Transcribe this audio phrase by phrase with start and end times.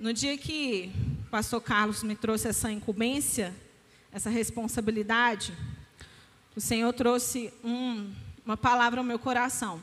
[0.00, 0.90] No dia que
[1.26, 3.54] o pastor Carlos me trouxe essa incumbência,
[4.10, 5.52] essa responsabilidade,
[6.56, 8.10] o Senhor trouxe um,
[8.42, 9.78] uma palavra ao meu coração.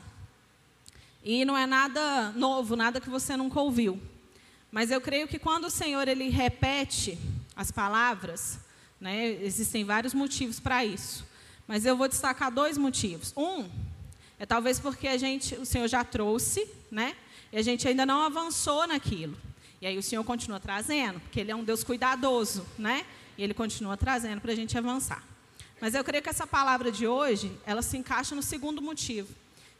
[1.22, 4.02] E não é nada novo, nada que você nunca ouviu.
[4.72, 7.16] Mas eu creio que quando o Senhor ele repete
[7.54, 8.58] as palavras,
[9.00, 11.24] né, existem vários motivos para isso.
[11.64, 13.32] Mas eu vou destacar dois motivos.
[13.36, 13.70] Um
[14.36, 17.14] é talvez porque a gente, o Senhor já trouxe, né?
[17.52, 19.38] E a gente ainda não avançou naquilo.
[19.80, 23.06] E aí o Senhor continua trazendo, porque Ele é um Deus cuidadoso, né?
[23.36, 25.22] E Ele continua trazendo para a gente avançar.
[25.80, 29.32] Mas eu creio que essa palavra de hoje, ela se encaixa no segundo motivo.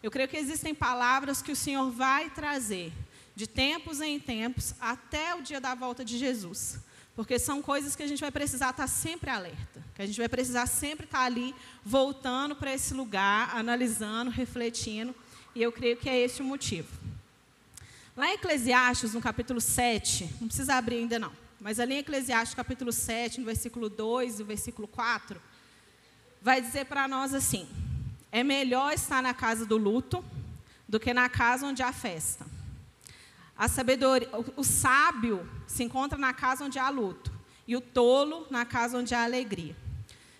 [0.02, 2.92] Eu creio que existem palavras que o Senhor vai trazer
[3.34, 6.78] de tempos em tempos até o dia da volta de Jesus.
[7.16, 10.28] Porque são coisas que a gente vai precisar estar sempre alerta, que a gente vai
[10.28, 11.52] precisar sempre estar ali
[11.84, 15.12] voltando para esse lugar, analisando, refletindo,
[15.52, 16.88] e eu creio que é esse o motivo.
[18.18, 22.52] Lá em Eclesiastes, no capítulo 7, não precisa abrir ainda não, mas ali em Eclesiastes,
[22.52, 25.40] capítulo 7, no versículo 2 e versículo 4,
[26.42, 27.68] vai dizer para nós assim:
[28.32, 30.24] é melhor estar na casa do luto
[30.88, 32.44] do que na casa onde há festa.
[33.56, 37.30] A sabedoria, o, o sábio se encontra na casa onde há luto
[37.68, 39.76] e o tolo na casa onde há alegria.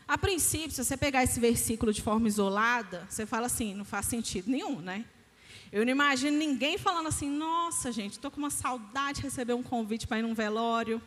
[0.09, 4.07] A princípio, se você pegar esse versículo de forma isolada, você fala assim, não faz
[4.07, 5.05] sentido nenhum, né?
[5.71, 9.63] Eu não imagino ninguém falando assim, nossa, gente, estou com uma saudade de receber um
[9.63, 11.01] convite para ir num velório.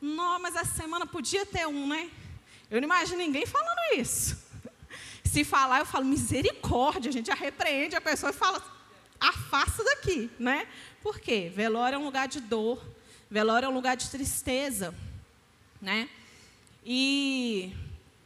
[0.00, 2.10] Não, mas essa semana podia ter um, né?
[2.70, 4.42] Eu não imagino ninguém falando isso.
[5.24, 8.62] Se falar, eu falo, misericórdia, a gente já repreende a pessoa e fala,
[9.20, 10.66] afasta daqui, né?
[11.02, 11.52] Por quê?
[11.54, 12.82] Velório é um lugar de dor,
[13.30, 14.94] velório é um lugar de tristeza,
[15.80, 16.08] né?
[16.84, 17.72] E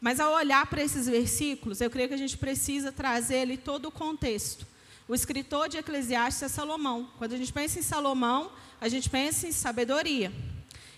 [0.01, 3.87] mas ao olhar para esses versículos, eu creio que a gente precisa trazer ali todo
[3.87, 4.65] o contexto.
[5.09, 7.09] O escritor de Eclesiastes é Salomão.
[7.17, 10.31] Quando a gente pensa em Salomão, a gente pensa em sabedoria.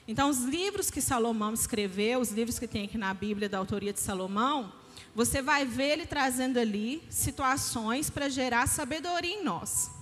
[0.09, 3.93] Então, os livros que Salomão escreveu, os livros que tem aqui na Bíblia da autoria
[3.93, 4.73] de Salomão,
[5.15, 9.93] você vai ver ele trazendo ali situações para gerar sabedoria em nós.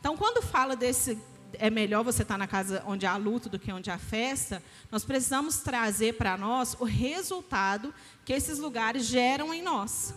[0.00, 1.16] Então, quando fala desse
[1.52, 4.60] é melhor você estar na casa onde há luto do que onde há festa,
[4.90, 7.94] nós precisamos trazer para nós o resultado
[8.24, 10.12] que esses lugares geram em nós.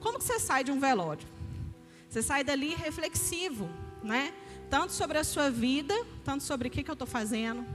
[0.00, 1.33] Como que você sai de um velório?
[2.14, 3.68] Você sai dali reflexivo,
[4.00, 4.32] né?
[4.70, 5.92] Tanto sobre a sua vida,
[6.24, 7.66] tanto sobre o que, que eu estou fazendo,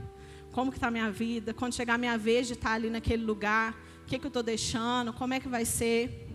[0.50, 3.22] como que está a minha vida, quando chegar a minha vez de estar ali naquele
[3.22, 6.26] lugar, o que, que eu estou deixando, como é que vai ser.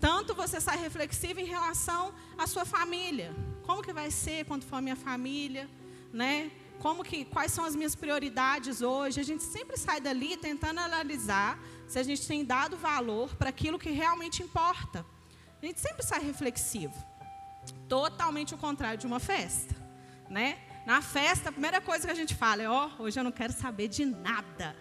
[0.00, 3.32] Tanto você sai reflexivo em relação à sua família.
[3.62, 5.70] Como que vai ser quando for a minha família,
[6.12, 6.50] né?
[6.80, 9.20] Como que, quais são as minhas prioridades hoje?
[9.20, 11.56] A gente sempre sai dali tentando analisar
[11.86, 15.06] se a gente tem dado valor para aquilo que realmente importa.
[15.62, 17.07] A gente sempre sai reflexivo.
[17.88, 19.74] Totalmente o contrário de uma festa,
[20.28, 20.58] né?
[20.86, 23.32] Na festa, a primeira coisa que a gente fala é: ó, oh, hoje eu não
[23.32, 24.74] quero saber de nada.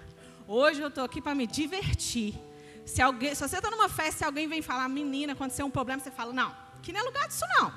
[0.48, 2.34] Hoje eu estou aqui para me divertir.
[2.86, 6.02] Se, alguém, se você está numa festa e alguém vem falar, menina, aconteceu um problema,
[6.02, 7.74] você fala, não, aqui não é lugar disso não.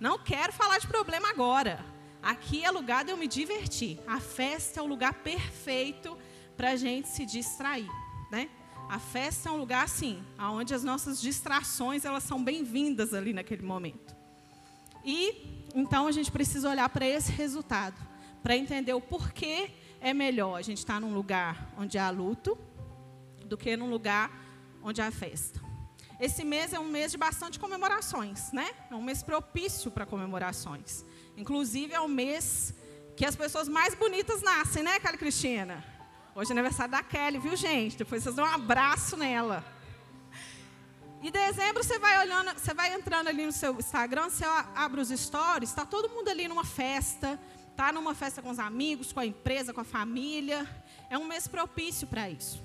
[0.00, 1.84] Não quero falar de problema agora.
[2.22, 4.00] Aqui é lugar de eu me divertir.
[4.06, 6.16] A festa é o lugar perfeito
[6.56, 7.88] para a gente se distrair,
[8.32, 8.48] né?
[8.88, 13.62] A festa é um lugar assim, onde as nossas distrações elas são bem-vindas ali naquele
[13.62, 14.17] momento.
[15.08, 17.96] E então a gente precisa olhar para esse resultado,
[18.42, 19.70] para entender o porquê
[20.02, 22.58] é melhor a gente estar tá num lugar onde há luto,
[23.46, 24.30] do que num lugar
[24.82, 25.62] onde há festa.
[26.20, 28.68] Esse mês é um mês de bastante comemorações, né?
[28.90, 31.06] É um mês propício para comemorações.
[31.38, 32.74] Inclusive é o mês
[33.16, 35.82] que as pessoas mais bonitas nascem, né, Kelly Cristina?
[36.34, 37.96] Hoje é aniversário da Kelly, viu, gente?
[37.96, 39.64] Depois vocês dão um abraço nela.
[41.20, 45.08] Em dezembro você vai olhando, você vai entrando ali no seu Instagram, você abre os
[45.08, 47.38] stories, está todo mundo ali numa festa,
[47.70, 50.64] está numa festa com os amigos, com a empresa, com a família.
[51.10, 52.62] É um mês propício para isso.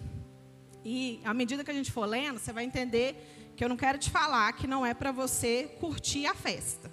[0.85, 3.97] E à medida que a gente for lendo, você vai entender que eu não quero
[3.97, 6.91] te falar que não é para você curtir a festa,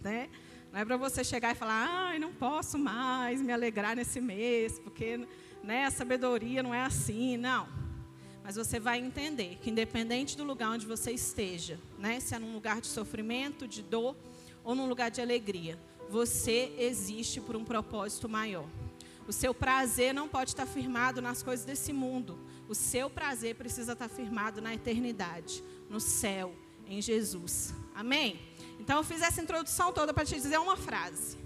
[0.00, 0.28] né?
[0.72, 4.78] Não é para você chegar e falar, ai, não posso mais me alegrar nesse mês,
[4.78, 5.26] porque
[5.64, 7.68] né, a sabedoria não é assim, não.
[8.50, 12.52] Mas você vai entender que independente do lugar onde você esteja, né, se é num
[12.52, 14.16] lugar de sofrimento, de dor
[14.64, 18.68] ou num lugar de alegria, você existe por um propósito maior.
[19.28, 22.40] O seu prazer não pode estar firmado nas coisas desse mundo.
[22.68, 26.52] O seu prazer precisa estar firmado na eternidade, no céu,
[26.88, 27.72] em Jesus.
[27.94, 28.40] Amém?
[28.80, 31.38] Então eu fiz essa introdução toda para te dizer uma frase.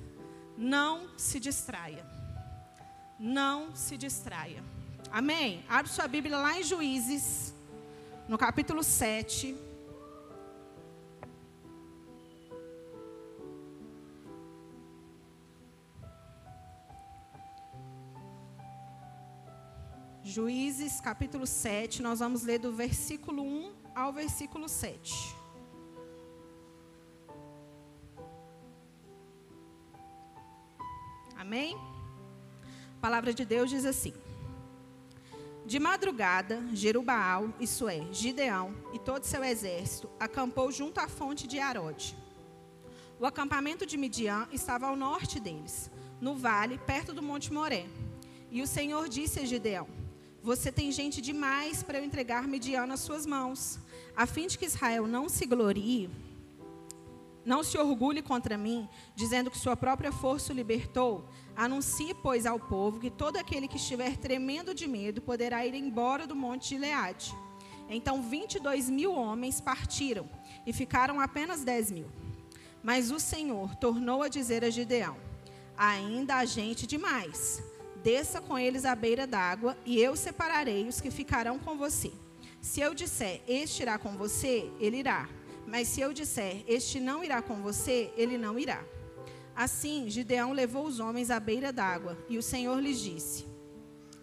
[0.57, 2.03] Não se distraia.
[3.21, 4.65] Não se distraia.
[5.19, 5.65] Amém?
[5.69, 7.55] Abre sua Bíblia lá em Juízes,
[8.27, 9.57] no capítulo 7.
[20.25, 25.37] Juízes, capítulo 7, nós vamos ler do versículo 1 ao versículo 7.
[31.37, 31.77] Amém?
[32.97, 34.24] A palavra de Deus diz assim:
[35.67, 41.59] De madrugada, Jerubaal, isso é, Gideão e todo seu exército, acampou junto à fonte de
[41.59, 42.15] Arode.
[43.19, 45.91] O acampamento de Midian estava ao norte deles,
[46.21, 47.87] no vale, perto do Monte Moré.
[48.51, 49.89] E o Senhor disse a Gideão:
[50.43, 53.79] Você tem gente demais para eu entregar Midian nas suas mãos,
[54.15, 56.11] a fim de que Israel não se glorie
[57.45, 61.29] não se orgulhe contra mim, dizendo que sua própria força o libertou.
[61.57, 66.27] Anuncie, pois, ao povo que todo aquele que estiver tremendo de medo poderá ir embora
[66.27, 67.35] do monte de Leade.
[67.89, 70.29] Então, 22 mil homens partiram
[70.67, 72.07] e ficaram apenas 10 mil.
[72.83, 75.17] Mas o Senhor tornou a dizer a Gideão:
[75.77, 77.63] Ainda há gente demais.
[78.03, 82.13] Desça com eles à beira d'água, e eu separarei os que ficarão com você.
[82.61, 85.27] Se eu disser, Este irá com você, ele irá.
[85.67, 88.85] Mas se eu disser, este não irá com você, ele não irá.
[89.57, 93.47] Assim, Gideão levou os homens à beira d'água, e o Senhor lhes disse: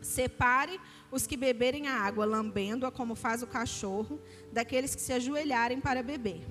[0.02, 0.80] Separe
[1.12, 4.20] os que beberem a água, lambendo-a como faz o cachorro,
[4.52, 6.46] daqueles que se ajoelharem para beber.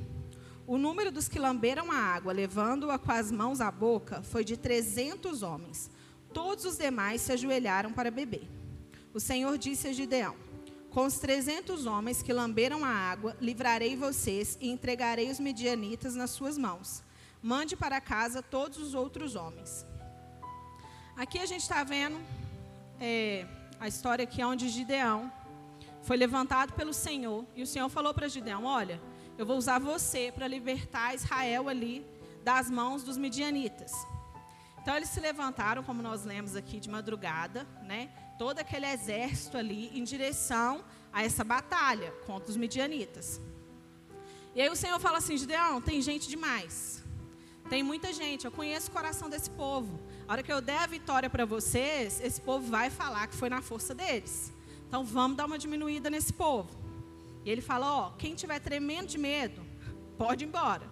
[0.67, 4.57] O número dos que lamberam a água, levando-a com as mãos à boca, foi de
[4.57, 5.91] trezentos homens.
[6.33, 8.49] Todos os demais se ajoelharam para beber.
[9.13, 10.37] O Senhor disse a Gideão:
[10.91, 16.31] com os trezentos homens que lamberam a água, livrarei vocês e entregarei os medianitas nas
[16.31, 17.03] suas mãos.
[17.43, 19.87] Mande para casa todos os outros homens.
[21.17, 22.21] Aqui a gente está vendo
[23.01, 23.47] é,
[23.79, 25.33] a história aqui onde Gideão
[26.03, 29.01] foi levantado pelo Senhor e o Senhor falou para Gideão: Olha,
[29.39, 32.05] eu vou usar você para libertar Israel ali
[32.43, 33.93] das mãos dos medianitas.
[34.83, 38.11] Então eles se levantaram, como nós lemos aqui de madrugada, né?
[38.41, 40.83] Todo aquele exército ali em direção
[41.13, 43.39] a essa batalha contra os midianitas.
[44.55, 47.05] E aí o Senhor fala assim: Gideão, tem gente demais.
[47.69, 50.01] Tem muita gente, eu conheço o coração desse povo.
[50.27, 53.51] A hora que eu der a vitória para vocês, esse povo vai falar que foi
[53.51, 54.51] na força deles.
[54.89, 56.71] Então vamos dar uma diminuída nesse povo.
[57.45, 59.61] E ele fala: Ó, quem tiver tremendo de medo,
[60.17, 60.89] pode ir embora.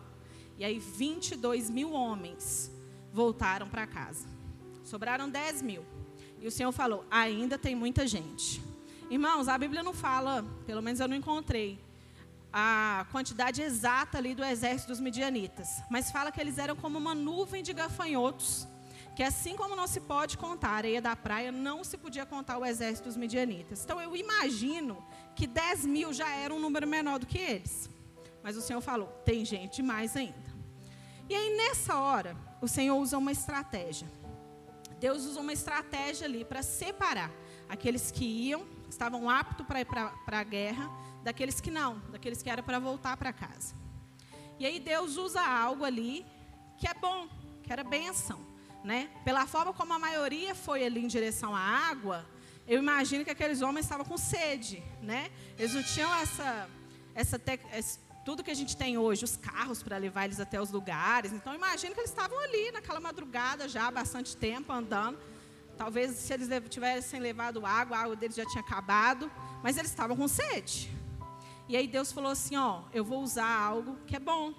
[0.58, 2.70] E aí 22 mil homens
[3.10, 4.28] voltaram para casa.
[4.84, 5.97] Sobraram 10 mil.
[6.40, 8.62] E o Senhor falou: ainda tem muita gente.
[9.10, 11.80] Irmãos, a Bíblia não fala, pelo menos eu não encontrei,
[12.52, 17.14] a quantidade exata ali do exército dos midianitas, mas fala que eles eram como uma
[17.14, 18.66] nuvem de gafanhotos,
[19.16, 22.58] que assim como não se pode contar a areia da praia, não se podia contar
[22.58, 23.82] o exército dos midianitas.
[23.82, 25.02] Então eu imagino
[25.34, 27.90] que 10 mil já era um número menor do que eles.
[28.42, 30.48] Mas o Senhor falou: tem gente mais ainda.
[31.28, 34.06] E aí nessa hora, o Senhor usa uma estratégia.
[34.98, 37.30] Deus usou uma estratégia ali para separar
[37.68, 40.90] aqueles que iam, estavam aptos para ir para a guerra,
[41.22, 43.74] daqueles que não, daqueles que era para voltar para casa.
[44.58, 46.24] E aí Deus usa algo ali
[46.78, 47.28] que é bom,
[47.62, 48.40] que era benção,
[48.82, 49.10] né?
[49.24, 52.26] Pela forma como a maioria foi ali em direção à água,
[52.66, 55.30] eu imagino que aqueles homens estavam com sede, né?
[55.58, 56.68] Eles não tinham essa
[57.18, 57.40] essa,
[57.72, 61.32] essa tudo que a gente tem hoje, os carros para levar eles até os lugares.
[61.32, 65.18] Então, imagino que eles estavam ali naquela madrugada já há bastante tempo andando.
[65.78, 69.32] Talvez se eles tivessem levado água, a água deles já tinha acabado,
[69.62, 70.94] mas eles estavam com sede.
[71.66, 74.52] E aí Deus falou assim: Ó, eu vou usar algo que é bom,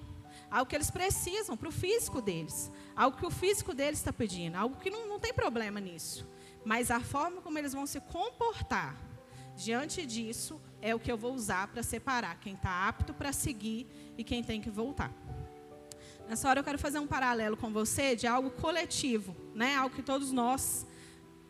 [0.49, 4.55] algo que eles precisam para o físico deles, algo que o físico deles está pedindo,
[4.55, 6.27] algo que não, não tem problema nisso.
[6.65, 8.97] Mas a forma como eles vão se comportar
[9.55, 13.88] diante disso é o que eu vou usar para separar quem está apto para seguir
[14.17, 15.12] e quem tem que voltar.
[16.27, 19.75] Nessa hora eu quero fazer um paralelo com você de algo coletivo, né?
[19.75, 20.86] Algo que todos nós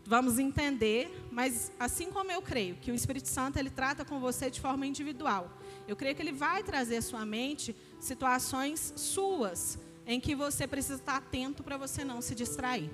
[0.06, 4.50] vamos entender, mas assim como eu creio que o Espírito Santo ele trata com você
[4.50, 5.52] de forma individual,
[5.88, 10.96] eu creio que ele vai trazer à sua mente situações suas em que você precisa
[10.96, 12.90] estar atento para você não se distrair.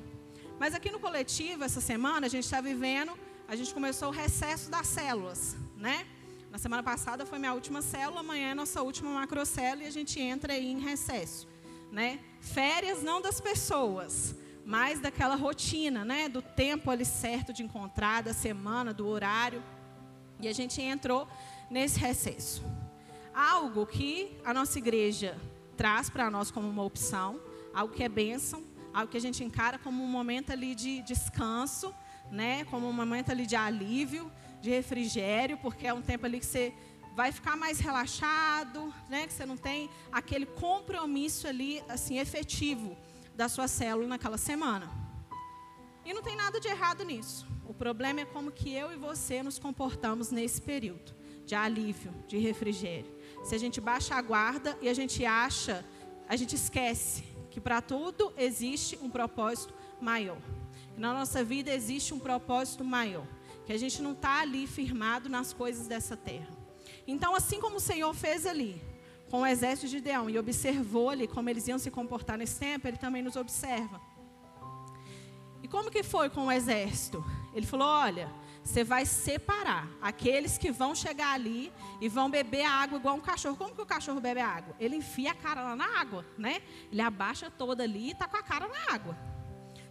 [0.59, 4.69] Mas aqui no coletivo essa semana a gente está vivendo, a gente começou o recesso
[4.69, 6.05] das células, né?
[6.55, 10.21] Na semana passada foi minha última célula, amanhã é nossa última macrocélula e a gente
[10.21, 11.49] entra aí em recesso.
[11.91, 12.21] Né?
[12.39, 14.33] Férias não das pessoas,
[14.65, 16.29] mas daquela rotina, né?
[16.29, 19.61] do tempo ali certo de encontrar, da semana, do horário.
[20.39, 21.27] E a gente entrou
[21.69, 22.63] nesse recesso.
[23.33, 25.37] Algo que a nossa igreja
[25.75, 27.37] traz para nós como uma opção,
[27.73, 31.93] algo que é bênção, algo que a gente encara como um momento ali de descanso,
[32.31, 32.63] né?
[32.63, 34.31] como um momento ali de alívio,
[34.65, 36.73] de refrigério, porque é um tempo ali que você
[37.15, 39.27] vai ficar mais relaxado, né?
[39.27, 42.97] Que você não tem aquele compromisso ali, assim, efetivo
[43.35, 44.89] da sua célula naquela semana.
[46.03, 47.47] E não tem nada de errado nisso.
[47.67, 51.13] O problema é como que eu e você nos comportamos nesse período
[51.45, 53.13] de alívio, de refrigério.
[53.43, 55.85] Se a gente baixa a guarda e a gente acha,
[56.27, 60.41] a gente esquece que para tudo existe um propósito maior.
[60.97, 63.27] Na nossa vida existe um propósito maior.
[63.65, 66.49] Que a gente não está ali firmado nas coisas dessa terra.
[67.07, 68.81] Então, assim como o Senhor fez ali,
[69.29, 72.87] com o exército de Deão, e observou ali como eles iam se comportar nesse tempo,
[72.87, 73.99] Ele também nos observa.
[75.61, 77.23] E como que foi com o exército?
[77.53, 78.31] Ele falou: olha,
[78.63, 83.21] você vai separar aqueles que vão chegar ali e vão beber a água igual um
[83.21, 83.55] cachorro.
[83.55, 84.75] Como que o cachorro bebe a água?
[84.79, 86.61] Ele enfia a cara lá na água, né?
[86.91, 89.17] Ele abaixa toda ali e está com a cara na água.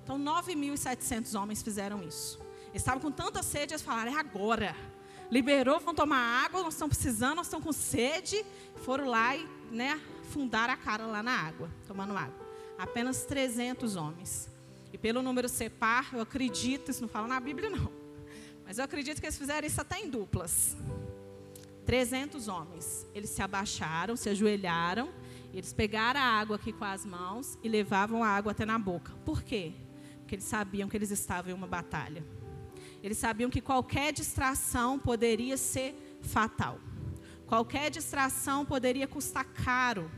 [0.02, 2.43] Então, 9.700 homens fizeram isso.
[2.74, 4.74] Eles estavam com tanta sede, eles falaram: é agora.
[5.30, 8.44] Liberou, vão tomar água, nós estamos precisando, nós estamos com sede.
[8.84, 12.34] Foram lá e né, fundaram a cara lá na água, tomando água.
[12.76, 14.50] Apenas 300 homens.
[14.92, 17.92] E pelo número separ, eu acredito, isso não fala na Bíblia não.
[18.66, 20.76] Mas eu acredito que eles fizeram isso até em duplas.
[21.86, 23.06] 300 homens.
[23.14, 25.10] Eles se abaixaram, se ajoelharam,
[25.52, 29.12] eles pegaram a água aqui com as mãos e levavam a água até na boca.
[29.24, 29.72] Por quê?
[30.18, 32.24] Porque eles sabiam que eles estavam em uma batalha.
[33.04, 36.78] Eles sabiam que qualquer distração poderia ser fatal.
[37.46, 40.11] Qualquer distração poderia custar caro.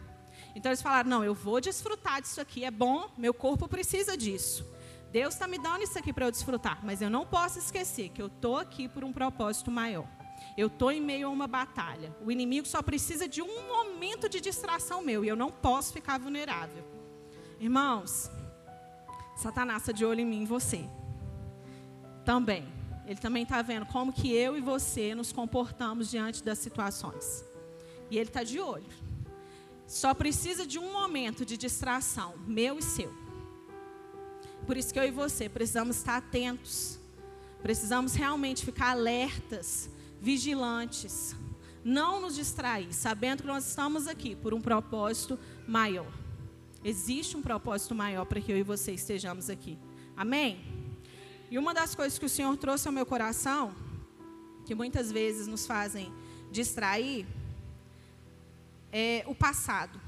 [0.54, 4.64] Então eles falaram: não, eu vou desfrutar disso aqui, é bom, meu corpo precisa disso.
[5.10, 8.22] Deus está me dando isso aqui para eu desfrutar, mas eu não posso esquecer que
[8.22, 10.06] eu estou aqui por um propósito maior.
[10.56, 12.14] Eu estou em meio a uma batalha.
[12.24, 16.20] O inimigo só precisa de um momento de distração meu e eu não posso ficar
[16.20, 16.84] vulnerável.
[17.58, 18.30] Irmãos,
[19.34, 20.88] Satanás está de olho em mim e você.
[22.24, 22.75] Também.
[23.06, 27.44] Ele também está vendo como que eu e você nos comportamos diante das situações.
[28.10, 28.86] E ele está de olho.
[29.86, 33.14] Só precisa de um momento de distração, meu e seu.
[34.66, 36.98] Por isso que eu e você precisamos estar atentos.
[37.62, 39.88] Precisamos realmente ficar alertas,
[40.20, 41.36] vigilantes.
[41.84, 46.12] Não nos distrair, sabendo que nós estamos aqui por um propósito maior.
[46.82, 49.78] Existe um propósito maior para que eu e você estejamos aqui.
[50.16, 50.75] Amém?
[51.50, 53.74] E uma das coisas que o Senhor trouxe ao meu coração,
[54.64, 56.12] que muitas vezes nos fazem
[56.50, 57.26] distrair,
[58.92, 60.00] é o passado.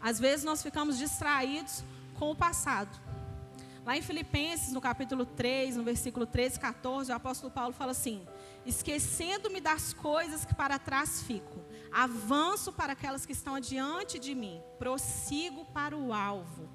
[0.00, 1.84] Às vezes nós ficamos distraídos
[2.18, 2.98] com o passado.
[3.84, 7.90] Lá em Filipenses, no capítulo 3, no versículo 13 e 14, o apóstolo Paulo fala
[7.90, 8.26] assim:
[8.64, 11.60] Esquecendo-me das coisas que para trás fico,
[11.92, 16.68] avanço para aquelas que estão adiante de mim, prossigo para o alvo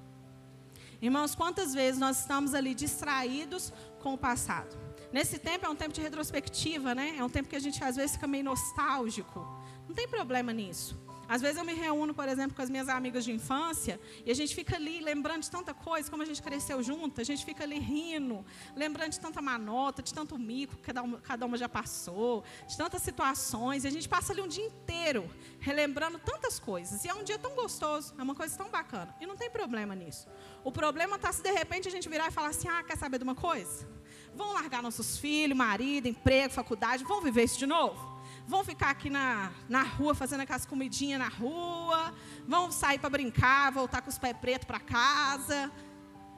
[1.00, 4.76] Irmãos, quantas vezes nós estamos ali distraídos com o passado?
[5.12, 7.16] Nesse tempo é um tempo de retrospectiva, né?
[7.18, 9.40] É um tempo que a gente às vezes fica meio nostálgico.
[9.88, 10.98] Não tem problema nisso.
[11.28, 14.34] Às vezes eu me reúno, por exemplo, com as minhas amigas de infância e a
[14.34, 17.64] gente fica ali lembrando de tanta coisa, como a gente cresceu junto, a gente fica
[17.64, 18.44] ali rindo,
[18.74, 22.76] lembrando de tanta manota, de tanto mico que cada uma, cada uma já passou, de
[22.76, 25.28] tantas situações, e a gente passa ali um dia inteiro
[25.60, 27.04] relembrando tantas coisas.
[27.04, 29.14] E é um dia tão gostoso, é uma coisa tão bacana.
[29.20, 30.26] E não tem problema nisso.
[30.64, 33.18] O problema está se de repente a gente virar e falar assim: ah, quer saber
[33.18, 33.86] de uma coisa?
[34.34, 38.07] Vão largar nossos filhos, marido, emprego, faculdade, vão viver isso de novo?
[38.48, 42.14] Vão ficar aqui na, na rua fazendo aquelas comidinhas na rua,
[42.46, 45.70] vão sair para brincar, voltar com os pés pretos para casa.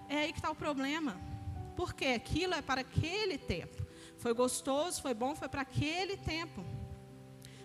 [0.09, 1.17] É aí que está o problema.
[1.77, 3.87] Porque aquilo é para aquele tempo.
[4.19, 6.65] Foi gostoso, foi bom, foi para aquele tempo.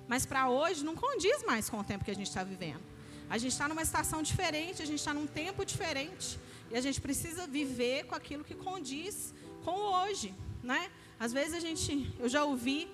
[0.08, 2.84] Mas para hoje não condiz mais com o tempo que a gente está vivendo.
[3.28, 6.40] A gente está numa estação diferente, a gente está num tempo diferente.
[6.70, 9.34] E a gente precisa viver com aquilo que condiz
[9.64, 10.36] com o hoje.
[10.62, 10.92] Né?
[11.20, 12.88] Às vezes a gente, eu já ouvi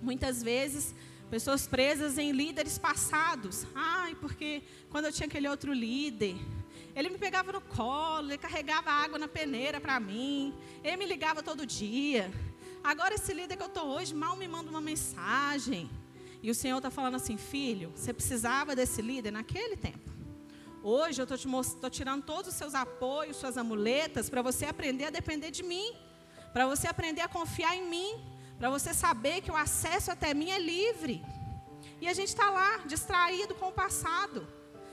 [0.00, 0.94] Muitas vezes,
[1.30, 3.66] pessoas presas em líderes passados.
[3.74, 6.36] Ai, porque quando eu tinha aquele outro líder,
[6.94, 11.42] ele me pegava no colo, ele carregava água na peneira para mim, ele me ligava
[11.42, 12.30] todo dia.
[12.82, 15.90] Agora, esse líder que eu estou hoje mal me manda uma mensagem.
[16.42, 20.08] E o Senhor está falando assim, filho, você precisava desse líder naquele tempo.
[20.82, 21.36] Hoje eu estou
[21.90, 25.92] te tirando todos os seus apoios, suas amuletas, para você aprender a depender de mim,
[26.52, 28.14] para você aprender a confiar em mim,
[28.58, 31.24] para você saber que o acesso até mim é livre.
[32.00, 34.46] E a gente está lá, distraído com o passado.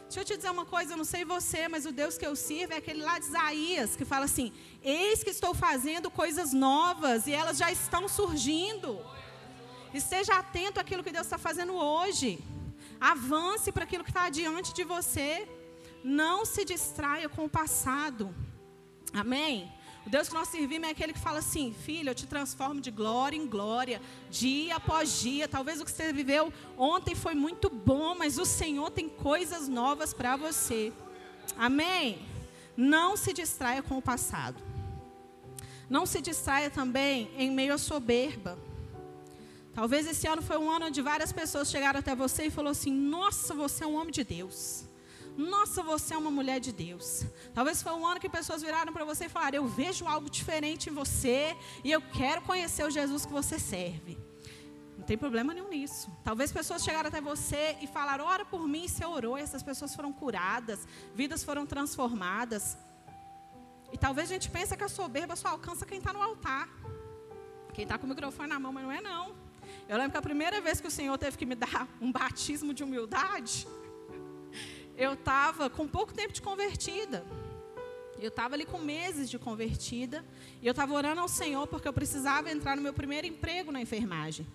[0.04, 2.36] Deixa eu te dizer uma coisa, eu não sei você, mas o Deus que eu
[2.36, 4.54] sirvo é aquele lá de Isaías, que fala assim:
[4.84, 9.00] Eis que estou fazendo coisas novas e elas já estão surgindo.
[9.94, 12.40] Esteja atento àquilo que Deus está fazendo hoje.
[13.00, 15.48] Avance para aquilo que está adiante de você.
[16.04, 18.34] Não se distraia com o passado.
[19.12, 19.72] Amém?
[20.06, 22.92] O Deus que nós servimos é aquele que fala assim: Filho, eu te transformo de
[22.92, 25.48] glória em glória, dia após dia.
[25.48, 30.14] Talvez o que você viveu ontem foi muito bom, mas o Senhor tem coisas novas
[30.14, 30.94] para você.
[31.58, 32.20] Amém?
[32.78, 34.62] Não se distraia com o passado.
[35.90, 38.58] Não se distraia também em meio à soberba.
[39.74, 42.92] Talvez esse ano foi um ano onde várias pessoas chegaram até você e falaram assim:
[42.92, 44.86] Nossa, você é um homem de Deus.
[45.38, 47.26] Nossa, você é uma mulher de Deus.
[47.54, 50.90] Talvez foi um ano que pessoas viraram para você e falaram: Eu vejo algo diferente
[50.90, 54.18] em você e eu quero conhecer o Jesus que você serve.
[54.98, 56.10] Não tem problema nenhum nisso.
[56.24, 59.94] Talvez pessoas chegaram até você e falaram: Ora por mim, você orou, e essas pessoas
[59.94, 62.78] foram curadas, vidas foram transformadas.
[63.92, 66.70] E talvez a gente pense que a soberba só alcança quem está no altar.
[67.74, 69.36] Quem está com o microfone na mão, mas não é não.
[69.88, 72.74] Eu lembro que a primeira vez que o Senhor teve que me dar um batismo
[72.74, 73.68] de humildade,
[74.98, 77.26] eu estava com pouco tempo de convertida.
[78.20, 80.24] Eu estava ali com meses de convertida.
[80.62, 83.82] E eu estava orando ao Senhor porque eu precisava entrar no meu primeiro emprego na
[83.82, 84.46] enfermagem.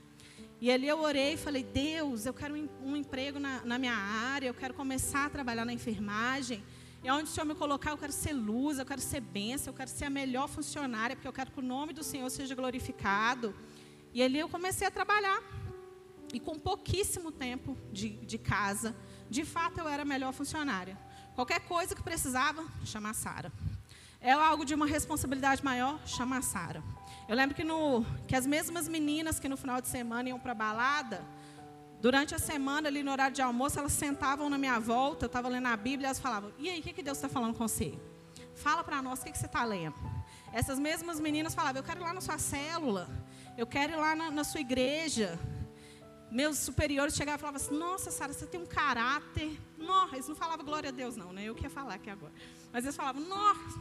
[0.61, 4.49] E ali eu orei e falei: Deus, eu quero um emprego na, na minha área,
[4.49, 6.63] eu quero começar a trabalhar na enfermagem.
[7.03, 9.77] E onde o Senhor me colocar, eu quero ser luz, eu quero ser bênção, eu
[9.77, 13.55] quero ser a melhor funcionária, porque eu quero que o nome do Senhor seja glorificado.
[14.13, 15.43] E ali eu comecei a trabalhar.
[16.33, 18.95] E com pouquíssimo tempo de, de casa,
[19.31, 20.99] de fato eu era a melhor funcionária.
[21.35, 23.53] Qualquer coisa que precisava, chamar a Sara.
[24.21, 26.83] É algo de uma responsabilidade maior, chamar a Sara.
[27.29, 30.53] Eu lembro que, no, que as mesmas meninas que no final de semana iam para
[30.53, 31.25] a balada,
[32.01, 35.49] Durante a semana, ali no horário de almoço, elas sentavam na minha volta, eu estava
[35.51, 37.69] lendo a Bíblia, e elas falavam: E aí, o que, que Deus está falando com
[37.69, 37.93] você?
[38.55, 39.95] Fala para nós, o que, que você está lendo?
[40.51, 43.07] Essas mesmas meninas falavam: Eu quero ir lá na sua célula,
[43.57, 45.39] eu quero ir lá na, na sua igreja.
[46.31, 49.59] Meus superiores chegavam e falavam assim: Nossa, Sara, você tem um caráter.
[49.77, 51.45] Nossa, eles não falavam glória a Deus, não, né?
[51.45, 52.33] Eu que ia falar aqui agora.
[52.73, 53.81] Mas eles falavam: Nossa,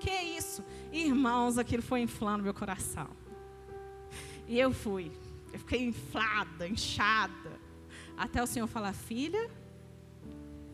[0.00, 0.64] que isso?
[0.92, 3.08] Irmãos, aquilo foi inflando meu coração.
[4.48, 5.12] E eu fui.
[5.52, 7.60] Eu fiquei inflada, inchada.
[8.16, 9.50] Até o Senhor falar, filha,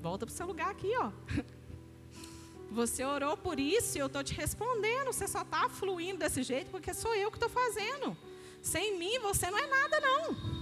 [0.00, 1.11] volta para o seu lugar aqui, ó.
[2.71, 5.07] Você orou por isso e eu estou te respondendo.
[5.07, 8.17] Você só está fluindo desse jeito porque sou eu que estou fazendo.
[8.62, 10.60] Sem mim você não é nada, não.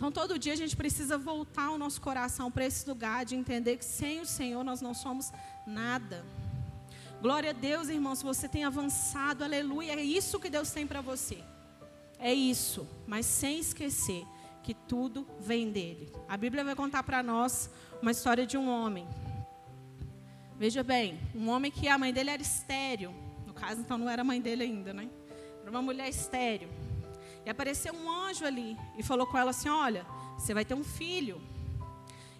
[0.00, 3.76] Então todo dia a gente precisa voltar o nosso coração para esse lugar de entender
[3.76, 5.30] que sem o Senhor nós não somos
[5.66, 6.24] nada.
[7.20, 11.02] Glória a Deus, irmão, se você tem avançado, aleluia, é isso que Deus tem para
[11.02, 11.44] você.
[12.18, 14.24] É isso, mas sem esquecer
[14.62, 16.10] que tudo vem dele.
[16.26, 17.68] A Bíblia vai contar para nós
[18.00, 19.06] uma história de um homem.
[20.56, 23.14] Veja bem, um homem que a mãe dele era estéreo.
[23.46, 25.10] No caso, então, não era mãe dele ainda, né?
[25.60, 26.70] Era uma mulher estéreo.
[27.44, 30.84] E apareceu um anjo ali e falou com ela assim: Olha, você vai ter um
[30.84, 31.40] filho.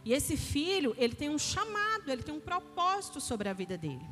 [0.05, 4.07] E esse filho, ele tem um chamado, ele tem um propósito sobre a vida dele.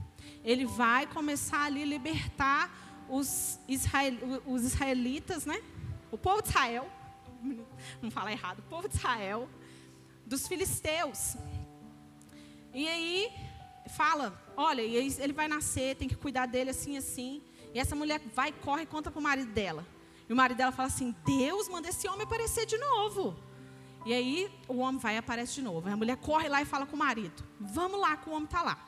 [0.45, 5.63] Ele vai começar ali a libertar os, israel, os israelitas, né?
[6.11, 6.91] O povo de Israel,
[8.03, 9.49] não falar errado, o povo de Israel,
[10.27, 11.37] dos filisteus.
[12.75, 13.33] E aí
[13.89, 17.43] fala, olha, ele vai nascer, tem que cuidar dele assim, assim.
[17.75, 19.87] E essa mulher vai, corre e conta para o marido dela.
[20.29, 23.37] E o marido dela fala assim: Deus manda esse homem aparecer de novo.
[24.05, 25.89] E aí o homem vai e aparece de novo.
[25.89, 28.63] A mulher corre lá e fala com o marido: Vamos lá, que o homem está
[28.63, 28.79] lá.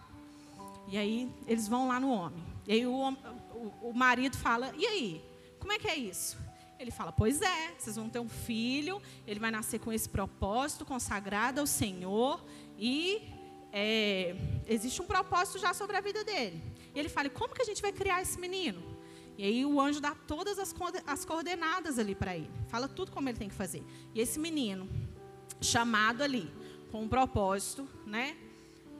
[0.89, 2.45] E aí eles vão lá no homem.
[2.67, 5.25] E aí o, o, o marido fala: E aí?
[5.59, 6.39] Como é que é isso?
[6.79, 10.85] Ele fala: Pois é, vocês vão ter um filho, ele vai nascer com esse propósito
[10.85, 12.43] consagrado ao Senhor
[12.79, 13.31] e
[13.73, 14.35] é,
[14.67, 16.63] existe um propósito já sobre a vida dele.
[16.95, 18.83] E ele fala: Como que a gente vai criar esse menino?
[19.41, 20.75] E aí o anjo dá todas as,
[21.07, 23.83] as coordenadas ali para ele, fala tudo como ele tem que fazer.
[24.15, 24.87] E esse menino,
[25.63, 26.53] chamado ali,
[26.93, 28.37] com um propósito, né?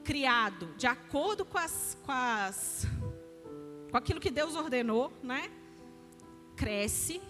[0.03, 2.87] Criado de acordo com as, com as
[3.91, 5.51] com aquilo que Deus ordenou, né?
[6.55, 7.21] Cresce.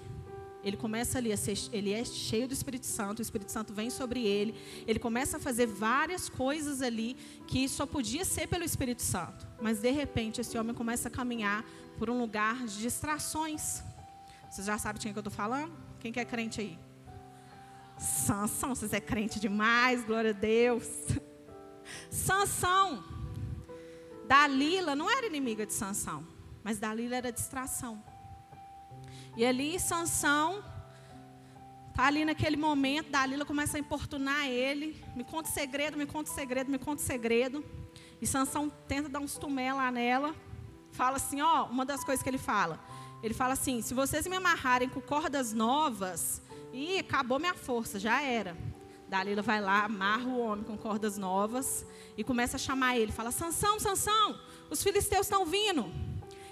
[0.63, 3.89] Ele começa ali a ser, ele é cheio do Espírito Santo, o Espírito Santo vem
[3.89, 7.15] sobre ele, ele começa a fazer várias coisas ali
[7.47, 9.47] que só podia ser pelo Espírito Santo.
[9.59, 11.65] Mas de repente esse homem começa a caminhar
[11.97, 13.81] por um lugar de distrações.
[14.49, 15.73] Vocês já sabem de quem que eu estou falando?
[15.99, 16.77] Quem que é crente aí?
[17.97, 20.87] Sansão, vocês é crente demais, glória a Deus.
[22.09, 23.03] Sansão.
[24.27, 26.25] Dalila não era inimiga de Sansão.
[26.63, 28.03] Mas Dalila era distração.
[29.35, 30.63] E ali Sansão
[31.95, 36.71] tá ali naquele momento, Dalila começa a importunar ele, me conta segredo, me conta segredo,
[36.71, 37.63] me conta segredo.
[38.21, 40.35] E Sansão tenta dar uns tumé lá nela.
[40.91, 42.79] Fala assim, ó, uma das coisas que ele fala.
[43.23, 46.41] Ele fala assim: "Se vocês me amarrarem com cordas novas,
[46.73, 48.57] e acabou minha força, já era."
[49.07, 51.85] Dalila vai lá, amarra o homem com cordas novas
[52.17, 53.11] e começa a chamar ele.
[53.11, 54.39] Fala: Sansão, Sansão,
[54.69, 56.10] os filisteus estão vindo.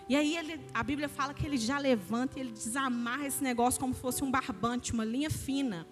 [0.09, 3.79] E aí ele, a Bíblia fala que ele já levanta e ele desamarra esse negócio
[3.79, 5.87] como se fosse um barbante, uma linha fina.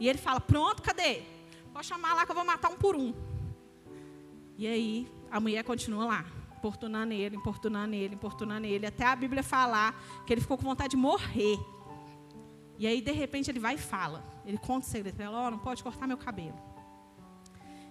[0.00, 1.22] E ele fala: Pronto, cadê?
[1.70, 3.12] Pode chamar lá que eu vou matar um por um.
[4.56, 6.24] E aí a mulher continua lá,
[6.56, 9.94] importunando ele, importunando ele, importunando ele, até a Bíblia falar
[10.26, 11.58] que ele ficou com vontade de morrer.
[12.78, 14.24] E aí, de repente, ele vai e fala.
[14.46, 16.58] Ele conta o segredo para ela: oh, não pode cortar meu cabelo.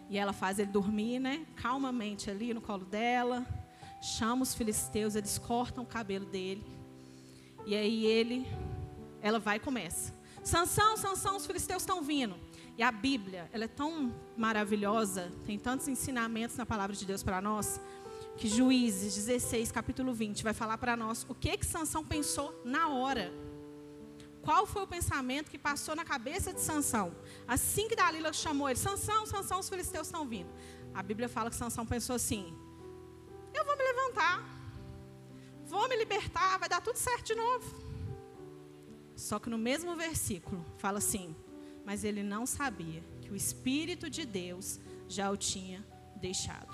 [0.09, 1.45] E ela faz ele dormir, né?
[1.55, 3.45] Calmamente ali no colo dela.
[4.01, 6.65] Chama os filisteus, eles cortam o cabelo dele.
[7.65, 8.47] E aí ele,
[9.21, 10.13] ela vai e começa.
[10.43, 12.35] Sansão, Sansão, os filisteus estão vindo.
[12.77, 17.41] E a Bíblia, ela é tão maravilhosa, tem tantos ensinamentos na palavra de Deus para
[17.41, 17.79] nós,
[18.37, 22.87] que Juízes 16, capítulo 20, vai falar para nós o que que Sansão pensou na
[22.87, 23.33] hora.
[24.41, 27.13] Qual foi o pensamento que passou na cabeça de Sansão?
[27.45, 30.49] Assim que Dalila chamou ele, Sansão, Sansão, os filisteus estão vindo.
[30.93, 32.55] A Bíblia fala que Sansão pensou assim:
[33.53, 34.43] Eu vou me levantar,
[35.65, 37.89] vou me libertar, vai dar tudo certo de novo.
[39.15, 41.35] Só que no mesmo versículo fala assim:
[41.85, 45.85] Mas ele não sabia que o Espírito de Deus já o tinha
[46.15, 46.73] deixado.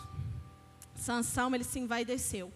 [0.95, 2.53] Sansão, ele se envaideceu.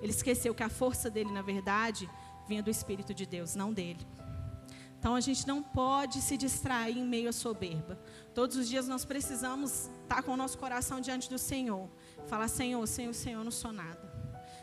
[0.00, 2.08] Ele esqueceu que a força dele, na verdade,
[2.46, 4.06] vinha do Espírito de Deus, não dele.
[4.98, 7.98] Então a gente não pode se distrair em meio à soberba.
[8.34, 11.88] Todos os dias nós precisamos estar com o nosso coração diante do Senhor.
[12.28, 14.06] Falar, Senhor, sem o Senhor não sou nada.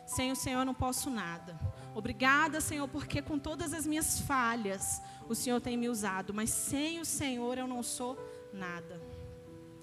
[0.06, 1.60] Sem o Senhor não posso nada.
[1.96, 6.34] Obrigada, Senhor, porque com todas as minhas falhas, o Senhor tem me usado.
[6.34, 8.18] Mas sem o Senhor eu não sou
[8.54, 9.02] nada.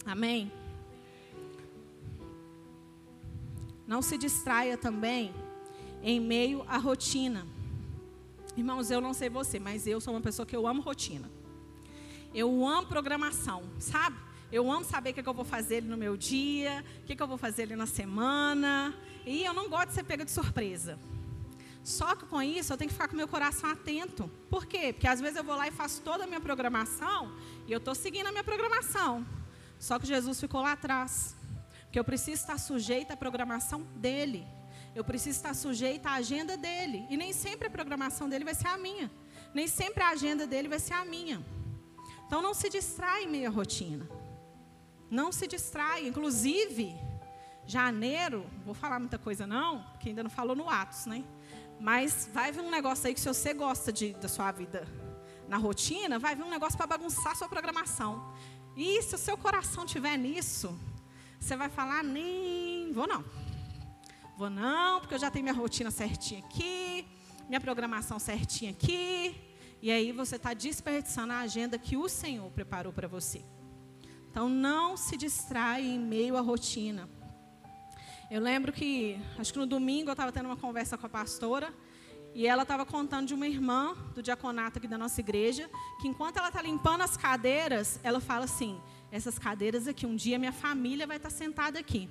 [0.06, 0.52] Amém?
[3.84, 5.34] Não se distraia também
[6.02, 7.44] em meio à rotina.
[8.56, 11.28] Irmãos, eu não sei você, mas eu sou uma pessoa que eu amo rotina.
[12.32, 14.16] Eu amo programação, sabe?
[14.52, 17.14] Eu amo saber o que, é que eu vou fazer no meu dia, o que,
[17.14, 18.94] é que eu vou fazer ali na semana.
[19.24, 20.98] E eu não gosto de ser pega de surpresa.
[21.82, 24.30] Só que com isso eu tenho que ficar com meu coração atento.
[24.50, 24.92] Por quê?
[24.92, 27.34] Porque às vezes eu vou lá e faço toda a minha programação
[27.66, 29.26] e eu estou seguindo a minha programação.
[29.78, 31.34] Só que Jesus ficou lá atrás.
[31.84, 34.46] Porque eu preciso estar sujeita à programação dele.
[34.94, 37.06] Eu preciso estar sujeita à agenda dele.
[37.08, 39.10] E nem sempre a programação dele vai ser a minha.
[39.54, 41.42] Nem sempre a agenda dele vai ser a minha.
[42.26, 44.21] Então não se distrai em meio à rotina.
[45.12, 46.08] Não se distrai.
[46.08, 46.96] Inclusive,
[47.66, 51.22] janeiro, vou falar muita coisa não, porque ainda não falou no Atos, né?
[51.78, 54.88] Mas vai vir um negócio aí que se você gosta de, da sua vida
[55.46, 58.32] na rotina, vai vir um negócio para bagunçar a sua programação.
[58.74, 60.74] E se o seu coração tiver nisso,
[61.38, 63.22] você vai falar, nem vou não.
[64.38, 67.06] Vou não, porque eu já tenho minha rotina certinha aqui,
[67.50, 69.36] minha programação certinha aqui.
[69.82, 73.44] E aí você está desperdiçando a agenda que o Senhor preparou para você.
[74.32, 77.06] Então não se distrai em meio à rotina.
[78.30, 81.70] Eu lembro que, acho que no domingo eu estava tendo uma conversa com a pastora.
[82.34, 85.68] E ela estava contando de uma irmã do diaconato aqui da nossa igreja,
[86.00, 90.38] que enquanto ela está limpando as cadeiras, ela fala assim: essas cadeiras aqui, um dia
[90.38, 92.08] minha família vai estar tá sentada aqui.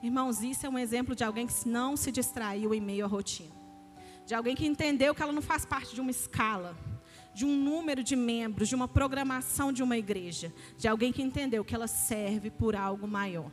[0.00, 3.50] Irmãos, isso é um exemplo de alguém que não se distraiu em meio à rotina.
[4.24, 6.76] De alguém que entendeu que ela não faz parte de uma escala,
[7.36, 10.50] de um número de membros, de uma programação de uma igreja.
[10.78, 13.50] De alguém que entendeu que ela serve por algo maior.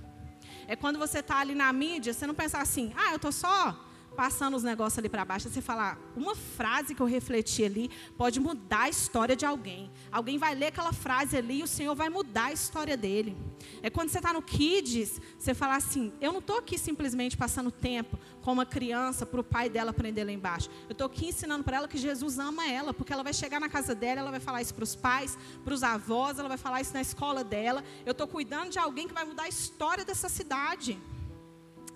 [0.70, 3.78] É quando você está ali na mídia, você não pensa assim, ah, eu estou só
[4.14, 8.40] passando os negócios ali para baixo, você falar, uma frase que eu refleti ali pode
[8.40, 9.92] mudar a história de alguém.
[10.12, 13.36] Alguém vai ler aquela frase ali e o Senhor vai mudar a história dele.
[13.82, 17.72] É quando você está no Kids, você fala assim: eu não estou aqui simplesmente passando
[17.72, 20.70] tempo com uma criança para o pai dela aprender lá embaixo.
[20.88, 23.70] Eu estou aqui ensinando para ela que Jesus ama ela, porque ela vai chegar na
[23.70, 26.82] casa dela, ela vai falar isso para os pais, para os avós, ela vai falar
[26.82, 27.84] isso na escola dela.
[28.06, 31.00] Eu estou cuidando de alguém que vai mudar a história dessa cidade.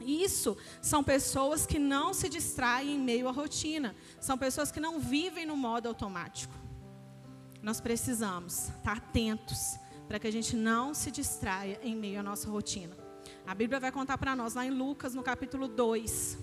[0.02, 3.96] Isso são pessoas que não se distraem em meio à rotina.
[4.20, 6.54] São pessoas que não vivem no modo automático.
[7.62, 12.50] Nós precisamos estar atentos para que a gente não se distraia em meio à nossa
[12.50, 12.96] rotina.
[13.46, 16.38] A Bíblia vai contar para nós lá em Lucas, no capítulo 2,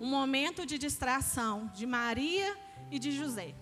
[0.00, 2.56] um momento de distração de Maria
[2.90, 3.54] e de José.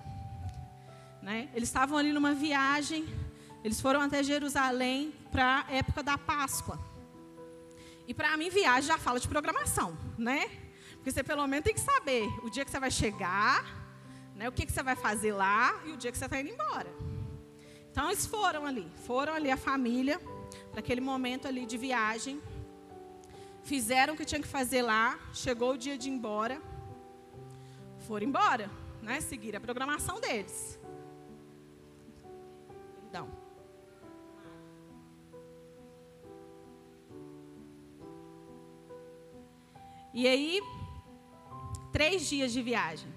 [1.22, 1.50] Né?
[1.54, 3.06] Eles estavam ali numa viagem,
[3.62, 6.89] eles foram até Jerusalém para a época da Páscoa.
[8.10, 10.50] E para mim, viagem já fala de programação, né?
[10.94, 13.64] Porque você pelo menos tem que saber o dia que você vai chegar,
[14.34, 14.48] né?
[14.48, 16.88] o que, que você vai fazer lá e o dia que você está indo embora.
[17.88, 20.18] Então eles foram ali, foram ali a família,
[20.72, 22.42] para aquele momento ali de viagem.
[23.62, 26.60] Fizeram o que tinham que fazer lá, chegou o dia de ir embora.
[28.08, 28.68] Foram embora,
[29.00, 29.20] né?
[29.20, 30.80] Seguir a programação deles.
[33.08, 33.30] Então,
[40.12, 40.60] E aí,
[41.92, 43.12] três dias de viagem,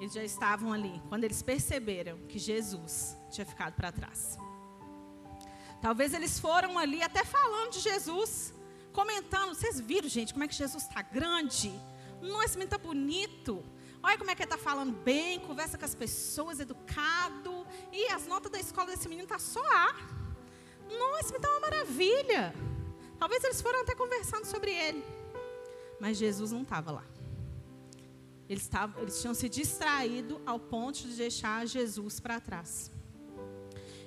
[0.00, 4.38] eles já estavam ali, quando eles perceberam que Jesus tinha ficado para trás.
[5.80, 8.52] Talvez eles foram ali até falando de Jesus,
[8.92, 9.54] comentando.
[9.54, 11.70] Vocês viram, gente, como é que Jesus está grande?
[12.20, 13.64] Nossa, esse menino está bonito.
[14.02, 17.66] Olha como é que ele está falando bem, conversa com as pessoas, educado.
[17.92, 19.92] E as notas da escola desse menino tá só A.
[20.88, 22.54] Nossa, menino está uma maravilha.
[23.18, 25.17] Talvez eles foram até conversando sobre ele.
[26.00, 27.04] Mas Jesus não estava lá.
[28.48, 32.90] Eles, tavam, eles tinham se distraído ao ponto de deixar Jesus para trás.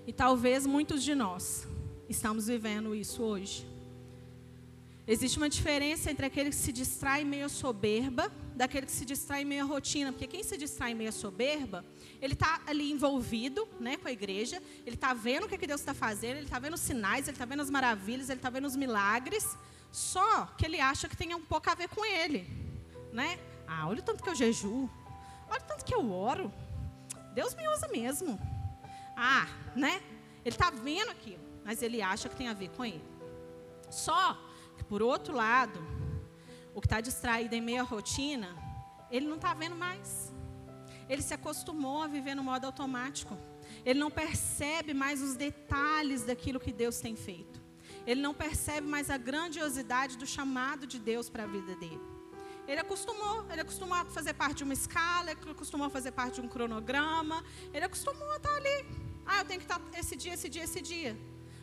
[0.08, 1.67] E talvez muitos de nós
[2.10, 3.67] estamos vivendo isso hoje.
[5.08, 9.67] Existe uma diferença entre aquele que se distrai meio soberba, daquele que se distrai meio
[9.67, 10.12] rotina.
[10.12, 11.84] Porque quem se distrai meio soberba,
[12.21, 15.82] ele está ali envolvido né, com a igreja, ele está vendo o que, que Deus
[15.82, 18.65] está fazendo, ele está vendo os sinais, ele está vendo as maravilhas, ele está vendo
[18.65, 19.58] os milagres,
[19.91, 22.47] só que ele acha que tem um pouco a ver com ele.
[23.12, 23.39] Né?
[23.67, 24.89] Ah, olha o tanto que eu jejuo,
[25.49, 26.51] olha o tanto que eu oro.
[27.34, 28.39] Deus me usa mesmo.
[29.15, 30.01] Ah, né?
[30.43, 33.04] Ele está vendo aquilo, mas ele acha que tem a ver com ele.
[33.89, 34.38] Só
[34.77, 35.80] que, por outro lado,
[36.73, 38.56] o que está distraído em meio à rotina,
[39.12, 40.34] ele não está vendo mais.
[41.08, 43.38] Ele se acostumou a viver no modo automático.
[43.86, 47.61] Ele não percebe mais os detalhes daquilo que Deus tem feito.
[48.05, 52.01] Ele não percebe mais a grandiosidade do chamado de Deus para a vida dele.
[52.67, 56.35] Ele acostumou, ele acostumou a fazer parte de uma escala, ele acostumou a fazer parte
[56.35, 58.85] de um cronograma, ele acostumou a estar ali.
[59.25, 61.17] Ah, eu tenho que estar esse dia, esse dia, esse dia.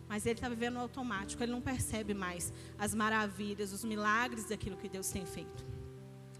[0.09, 4.77] Mas ele está vivendo no automático, ele não percebe mais as maravilhas, os milagres daquilo
[4.77, 5.64] que Deus tem feito.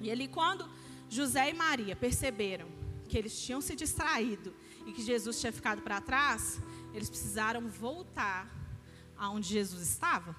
[0.01, 0.69] E ali, quando
[1.09, 2.69] José e Maria perceberam
[3.09, 4.55] que eles tinham se distraído
[4.87, 6.61] e que Jesus tinha ficado para trás,
[6.95, 8.58] eles precisaram voltar
[9.19, 10.35] aonde Jesus estava,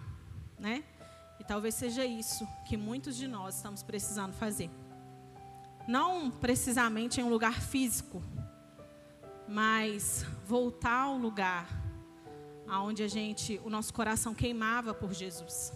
[0.57, 0.83] né?
[1.39, 4.69] E talvez seja isso que muitos de nós estamos precisando fazer.
[5.87, 8.21] Não precisamente em um lugar físico,
[9.47, 11.67] mas voltar ao lugar
[12.67, 15.73] aonde a gente, o nosso coração queimava por Jesus.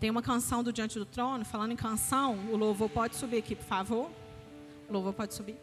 [0.00, 3.54] Tem uma canção do Diante do Trono, falando em canção, o louvor pode subir aqui,
[3.54, 4.10] por favor.
[4.88, 5.56] O louvor pode subir.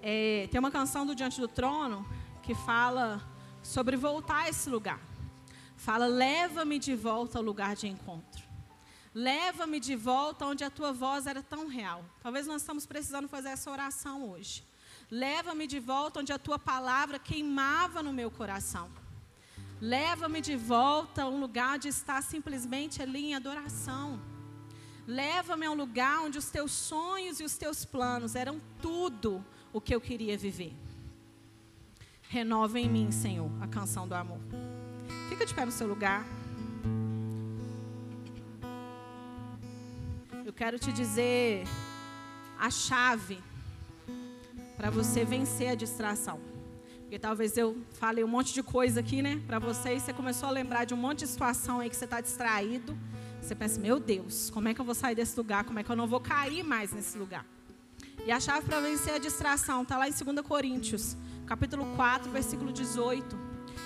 [0.00, 2.06] É, tem uma canção do Diante do Trono
[2.42, 3.20] que fala
[3.64, 5.00] sobre voltar a esse lugar.
[5.76, 8.44] Fala, leva-me de volta ao lugar de encontro.
[9.14, 12.04] Leva-me de volta onde a tua voz era tão real.
[12.22, 14.64] Talvez nós estamos precisando fazer essa oração hoje.
[15.10, 18.90] Leva-me de volta onde a tua palavra queimava no meu coração.
[19.80, 24.20] Leva-me de volta a um lugar de estar simplesmente ali em adoração.
[25.06, 29.80] Leva-me a um lugar onde os teus sonhos e os teus planos eram tudo o
[29.80, 30.74] que eu queria viver.
[32.34, 34.40] Renova em mim, Senhor, a canção do amor.
[35.28, 36.26] Fica de pé no seu lugar.
[40.44, 41.62] Eu quero te dizer
[42.58, 43.38] a chave
[44.76, 46.40] para você vencer a distração.
[47.02, 50.48] Porque talvez eu falei um monte de coisa aqui, né, para você e você começou
[50.48, 52.98] a lembrar de um monte de situação aí que você está distraído.
[53.40, 55.62] Você pensa, meu Deus, como é que eu vou sair desse lugar?
[55.62, 57.46] Como é que eu não vou cair mais nesse lugar?
[58.26, 61.16] E a chave para vencer a distração está lá em 2 Coríntios,
[61.46, 63.36] capítulo 4, versículo 18.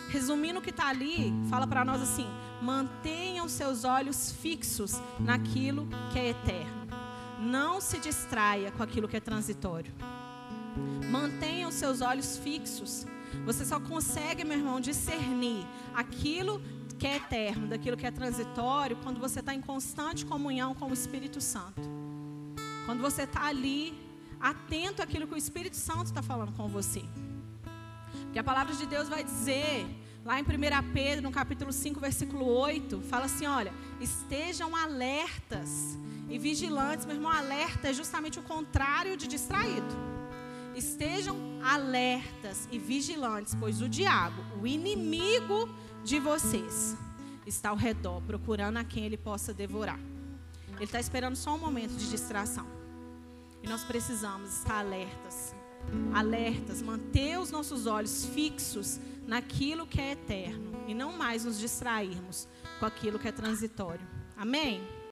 [0.09, 2.27] Resumindo o que está ali, fala para nós assim:
[2.63, 6.89] mantenham seus olhos fixos naquilo que é eterno.
[7.41, 9.93] Não se distraia com aquilo que é transitório.
[11.11, 13.07] Mantenha os seus olhos fixos.
[13.45, 16.61] Você só consegue, meu irmão, discernir aquilo
[16.99, 20.93] que é eterno, daquilo que é transitório, quando você está em constante comunhão com o
[20.93, 21.83] Espírito Santo.
[22.87, 23.95] Quando você está ali,
[24.41, 27.05] atento àquilo que o Espírito Santo está falando com você.
[28.39, 29.85] Porque a palavra de Deus vai dizer,
[30.25, 35.99] lá em 1 Pedro, no capítulo 5, versículo 8, fala assim: olha, estejam alertas
[36.31, 37.05] e vigilantes.
[37.05, 39.93] Meu irmão, alerta é justamente o contrário de distraído.
[40.77, 45.69] Estejam alertas e vigilantes, pois o diabo, o inimigo
[46.05, 46.97] de vocês,
[47.45, 49.99] está ao redor, procurando a quem ele possa devorar.
[50.77, 52.69] Ele está esperando só um momento de distração.
[53.65, 55.57] E nós precisamos estar alertas,
[56.13, 62.49] alertas, manter os nossos olhos fixos naquilo que é eterno e não mais nos distrairmos
[62.79, 64.07] com aquilo que é transitório.
[64.37, 64.81] Amém?